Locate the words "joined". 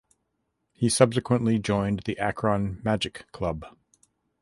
1.59-1.99